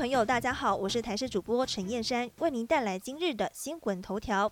[0.00, 4.50] 朋友，大家好，我是台视主播陈燕山，为您带来今日的新闻头条。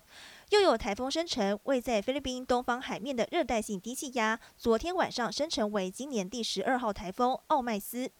[0.51, 8.11] 又有台风生成，位在菲律宾东方海面的热带性低气压，昨天晚上生成为今年第十二号台风奥麦斯，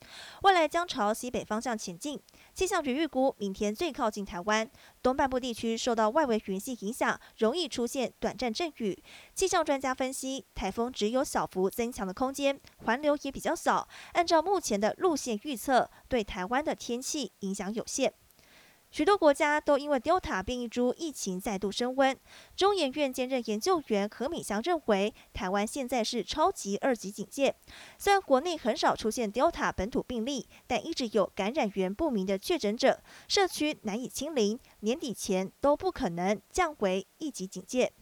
[0.41, 2.19] 未来将朝西北方向前进。
[2.55, 4.67] 气象局预估，明天最靠近台湾
[5.03, 9.03] 东半部地区，受到外围云系影响，容易出现短暂阵雨。
[9.35, 13.87] 气象专家分析，台风只有小幅增强的空间，环流也比较少。
[14.13, 18.13] 按照目前的路线预测，对台湾的天气影响有限。
[18.91, 22.19] 许多国家都因为 Delta 变异株疫情再度升温。
[22.55, 27.55] 中研院兼任研究员何敏祥认为，台湾现在是超级二级警戒。
[27.99, 37.93] 虽然国内很少出现 Delta 本土病例，但一直有感染源不明的确诊者，社区难以清零，年底前都不可能降为一级警戒。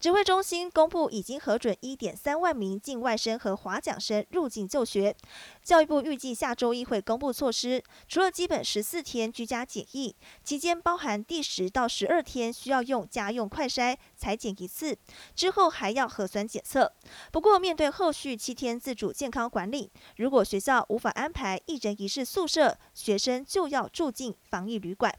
[0.00, 5.16] 指挥中心公布，已经核准一点三万名境外生和华奖生入境就学。
[5.64, 10.14] 教育部预计下周一会公布措施，除了基本十四天居家检疫
[10.44, 14.96] 期间，包含第十到十二天需要用家用快筛裁剪一次，
[15.34, 16.92] 之后还要核酸检测。
[17.32, 25.12] 不过，面对后续七天自主健康管理，如果学校无法安排一人一室宿舍，学生就要住进防疫旅馆。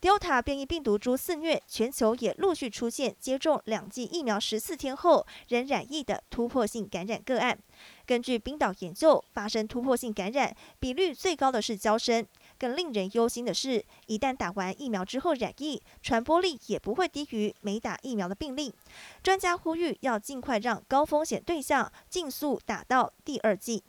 [0.00, 7.58] Delta 变异病毒株肆虐，全球也陆续出现接种两剂疫苗十四天后仍染疫的突破性感染个案。
[8.06, 12.26] 根据冰岛研究，发生突破性感染比率最高的是交生。
[12.58, 18.74] 更令人忧心的是，一旦打完疫苗之后染疫，传播力也不会低于没打疫苗的病例。
[19.22, 23.82] 专家呼吁要尽快让高风险对象尽速打到第二剂。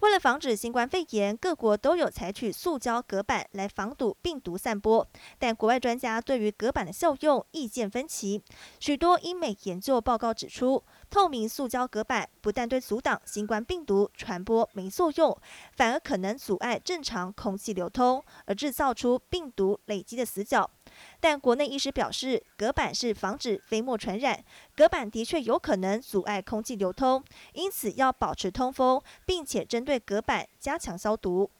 [0.00, 5.06] 为了防止新冠肺炎，各国都有采取塑胶隔板来防堵病毒散播。
[5.38, 8.42] 但国外专家对于隔板的效用意见分歧。
[8.78, 15.34] 许多英美研究报告指出，透明塑胶隔板不但对阻挡新冠病毒传播没作用，
[15.74, 20.70] 反而可能阻碍正常空气流通，而制造出病毒累积的死角。
[21.20, 27.22] 但国内医师表示，隔板是防止飞沫传染，隔板的确有可能阻碍空气流通，
[27.54, 31.50] 因此要保持通风，并且针对隔板加强消毒。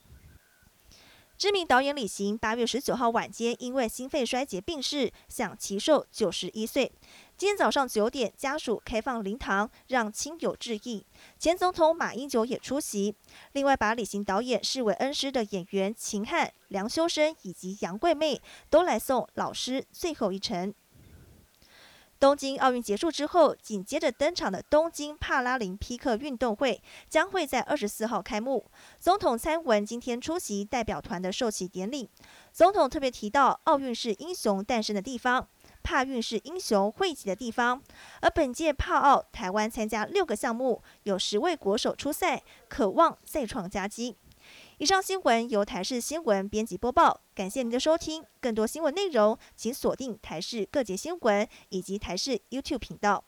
[1.39, 6.91] 知名导演李行八月十九号晚间因为心肺衰竭病逝，享其寿九十一岁。
[7.37, 11.05] 今天早上九点，家属开放灵堂，让亲友致意。
[11.39, 13.15] 前总统马英九也出席。
[13.53, 20.73] 另外，把李行导演视为恩师的演员秦汉、梁修身以及杨贵妹，都来送老师最后一程。
[22.19, 28.65] 东京奥运结束之后，紧接着登场的东京帕拉林匹克运动会将会在二十四号开幕。
[28.99, 32.09] 总统蔡文今天出席代表团的授旗典礼。
[32.53, 35.47] 总统特别提到，奥运是英雄诞生的地方，
[35.83, 37.83] 帕运是英雄汇集的地方。
[38.23, 44.17] 而本届帕奥，台湾参加六个项目，有十位国手出赛，渴望再创佳绩。
[44.79, 48.23] 以上新闻由台视新闻编辑播报，感谢您的收听。
[48.43, 53.25] 更多新闻内容，请锁定台视各节新闻以及台视 YouTube 频道。